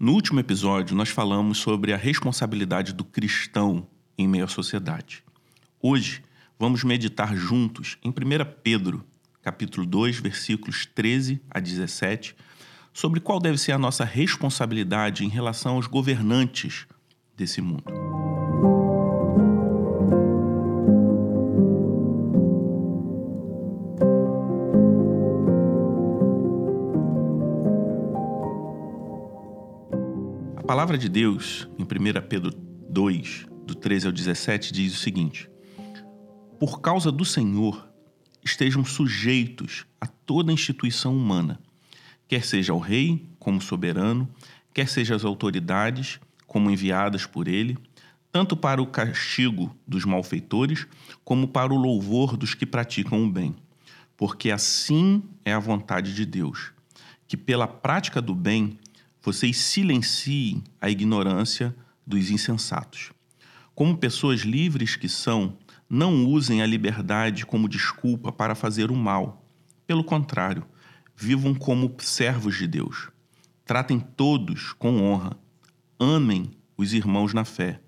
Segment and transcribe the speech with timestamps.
[0.00, 3.84] No último episódio, nós falamos sobre a responsabilidade do cristão
[4.16, 5.24] em meio à sociedade.
[5.82, 6.22] Hoje,
[6.56, 8.12] vamos meditar juntos em 1
[8.62, 9.04] Pedro,
[9.42, 12.36] capítulo 2, versículos 13 a 17,
[12.92, 16.86] sobre qual deve ser a nossa responsabilidade em relação aos governantes
[17.36, 18.87] desse mundo.
[30.68, 32.50] Palavra de Deus, em 1 Pedro
[32.90, 35.48] 2, do 13 ao 17, diz o seguinte:
[36.60, 37.88] Por causa do Senhor,
[38.44, 41.58] estejam sujeitos a toda instituição humana,
[42.28, 44.28] quer seja ao rei como soberano,
[44.74, 47.78] quer seja as autoridades como enviadas por ele,
[48.30, 50.86] tanto para o castigo dos malfeitores,
[51.24, 53.56] como para o louvor dos que praticam o bem.
[54.18, 56.72] Porque assim é a vontade de Deus,
[57.26, 58.78] que pela prática do bem
[59.28, 63.12] vocês silenciem a ignorância dos insensatos.
[63.74, 69.46] Como pessoas livres que são, não usem a liberdade como desculpa para fazer o mal.
[69.86, 70.64] Pelo contrário,
[71.14, 73.10] vivam como servos de Deus.
[73.66, 75.36] Tratem todos com honra.
[76.00, 77.82] Amem os irmãos na fé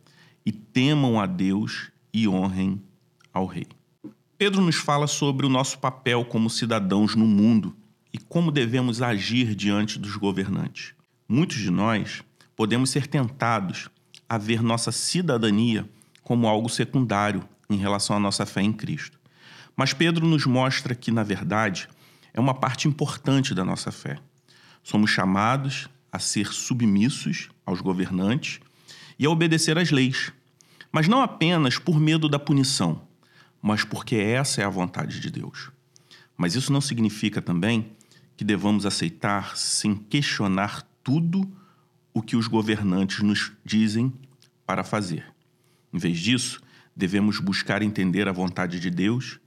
[0.45, 2.83] e temam a Deus e honrem
[3.33, 3.67] ao Rei.
[4.37, 7.75] Pedro nos fala sobre o nosso papel como cidadãos no mundo
[8.13, 11.00] e como devemos agir diante dos governantes.
[11.33, 12.25] Muitos de nós
[12.57, 13.89] podemos ser tentados
[14.29, 15.89] a ver nossa cidadania
[16.25, 19.17] como algo secundário em relação à nossa fé em Cristo.
[19.77, 21.89] Mas Pedro nos mostra que, na verdade,
[22.35, 24.19] é uma parte importante da nossa fé.
[24.83, 28.59] Somos chamados a ser submissos aos governantes
[29.17, 30.33] e a obedecer às leis,
[30.91, 33.03] mas não apenas por medo da punição,
[33.63, 35.71] mas porque essa é a vontade de Deus.
[36.37, 37.93] Mas isso não significa também
[38.37, 41.51] que devamos aceitar sem questionar tudo
[42.13, 44.13] o que os governantes nos dizem
[44.67, 45.25] para fazer.
[45.93, 46.61] Em vez disso,
[46.95, 49.39] devemos buscar entender a vontade de Deus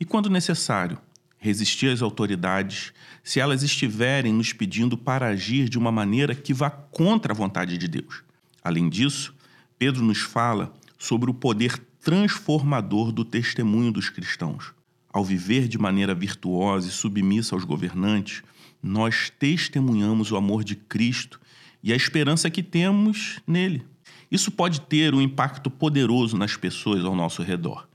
[0.00, 0.98] e, quando necessário,
[1.38, 2.92] resistir às autoridades
[3.22, 7.78] se elas estiverem nos pedindo para agir de uma maneira que vá contra a vontade
[7.78, 8.22] de Deus.
[8.62, 9.34] Além disso,
[9.78, 14.72] Pedro nos fala sobre o poder transformador do testemunho dos cristãos.
[15.12, 18.42] Ao viver de maneira virtuosa e submissa aos governantes,
[18.82, 21.40] nós testemunhamos o amor de Cristo
[21.82, 23.84] e a esperança que temos nele.
[24.30, 27.88] Isso pode ter um impacto poderoso nas pessoas ao nosso redor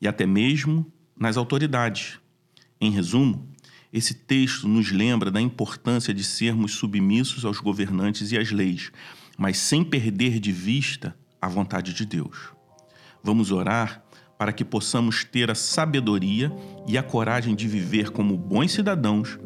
[0.00, 2.18] e até mesmo nas autoridades.
[2.80, 3.48] Em resumo,
[3.92, 8.90] esse texto nos lembra da importância de sermos submissos aos governantes e às leis,
[9.38, 12.52] mas sem perder de vista a vontade de Deus.
[13.22, 14.02] Vamos orar
[14.36, 16.52] para que possamos ter a sabedoria
[16.88, 19.38] e a coragem de viver como bons cidadãos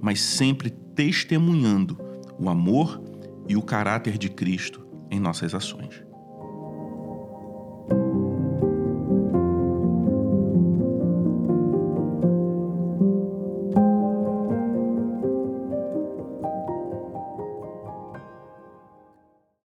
[0.00, 1.98] mas sempre testemunhando
[2.38, 3.02] o amor
[3.48, 6.05] e o caráter de Cristo em nossas ações.